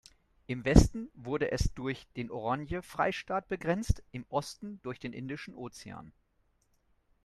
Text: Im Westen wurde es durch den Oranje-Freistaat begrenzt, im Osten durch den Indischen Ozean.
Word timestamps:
Im 0.47 0.65
Westen 0.65 1.09
wurde 1.13 1.51
es 1.51 1.75
durch 1.75 2.07
den 2.15 2.31
Oranje-Freistaat 2.31 3.47
begrenzt, 3.47 4.01
im 4.11 4.25
Osten 4.29 4.79
durch 4.81 4.97
den 4.97 5.13
Indischen 5.13 5.53
Ozean. 5.53 6.11